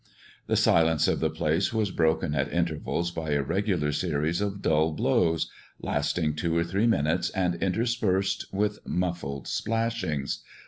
[0.47, 4.93] The silence of the place was broken at intervals by a regular series of dull
[4.93, 10.39] blows, lasting two or three minutes and interspersed with muffled splashings.